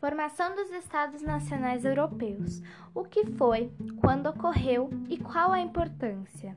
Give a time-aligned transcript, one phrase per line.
[0.00, 2.62] Formação dos Estados Nacionais Europeus.
[2.94, 3.70] O que foi,
[4.00, 6.56] quando ocorreu e qual a importância?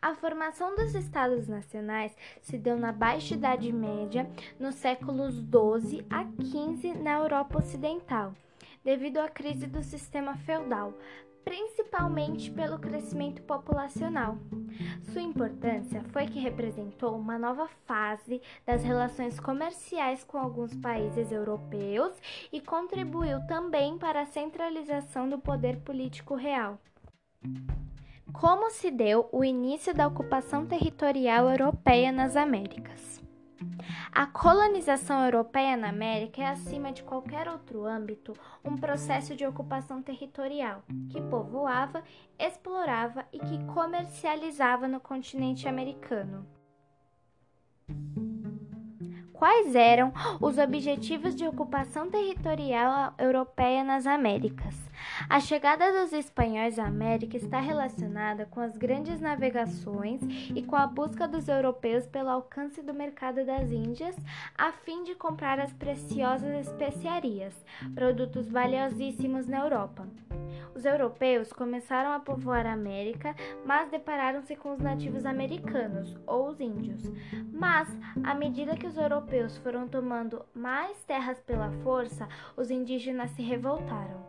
[0.00, 4.30] A formação dos Estados Nacionais se deu na Baixa Idade Média,
[4.60, 8.32] nos séculos XII a XV na Europa Ocidental,
[8.84, 10.94] devido à crise do sistema feudal,
[11.44, 14.36] principalmente pelo crescimento populacional.
[15.00, 22.12] Sua importância foi que representou uma nova fase das relações comerciais com alguns países europeus
[22.52, 26.78] e contribuiu também para a centralização do poder político real.
[28.30, 33.17] Como se deu o início da ocupação territorial europeia nas Américas?
[34.12, 38.32] A colonização europeia na América é, acima de qualquer outro âmbito,
[38.64, 42.02] um processo de ocupação territorial que povoava,
[42.38, 46.46] explorava e que comercializava no continente americano.
[49.38, 54.74] Quais eram os objetivos de ocupação territorial europeia nas Américas?
[55.30, 60.20] A chegada dos espanhóis à América está relacionada com as grandes navegações
[60.52, 64.16] e com a busca dos europeus pelo alcance do mercado das Índias,
[64.56, 67.54] a fim de comprar as preciosas especiarias,
[67.94, 70.04] produtos valiosíssimos na Europa.
[70.78, 73.34] Os europeus começaram a povoar a América,
[73.64, 77.02] mas depararam-se com os nativos americanos, ou os índios.
[77.52, 77.88] Mas,
[78.22, 84.24] à medida que os europeus foram tomando mais terras pela força, os indígenas se revoltaram.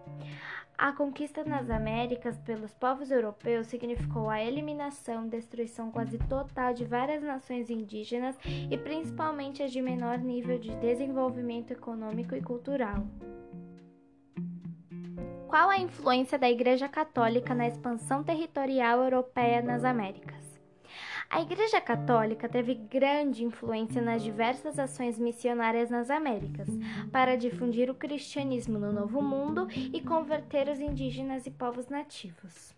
[0.75, 7.21] A conquista nas Américas pelos povos europeus significou a eliminação, destruição quase total de várias
[7.21, 8.35] nações indígenas
[8.71, 13.05] e principalmente as de menor nível de desenvolvimento econômico e cultural.
[15.49, 20.48] Qual a influência da Igreja Católica na expansão territorial europeia nas Américas?
[21.31, 26.67] A Igreja Católica teve grande influência nas diversas ações missionárias nas Américas,
[27.11, 32.75] para difundir o cristianismo no Novo Mundo e converter os indígenas e povos nativos.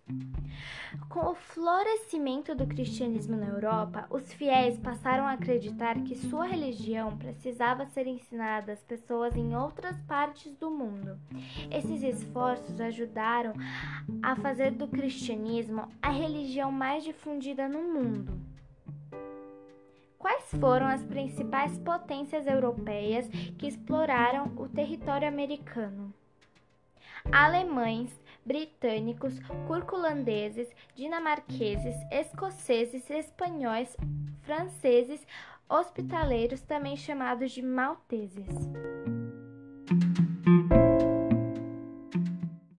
[1.08, 7.18] Com o florescimento do cristianismo na Europa, os fiéis passaram a acreditar que sua religião
[7.18, 11.18] precisava ser ensinada às pessoas em outras partes do mundo.
[11.72, 13.54] Esses esforços ajudaram
[14.22, 18.41] a fazer do cristianismo a religião mais difundida no mundo.
[20.22, 23.28] Quais foram as principais potências europeias
[23.58, 26.14] que exploraram o território americano?
[27.32, 28.12] Alemães,
[28.46, 33.98] britânicos, curculandeses, dinamarqueses, escoceses, espanhóis,
[34.44, 35.26] franceses,
[35.68, 38.46] hospitaleiros, também chamados de malteses.